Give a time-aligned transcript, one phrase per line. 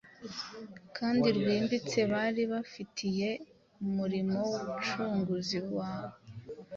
[0.97, 3.29] kandi rwimbitse bari bafitiye
[3.85, 6.17] umurimo w’Umucunguzi wabo.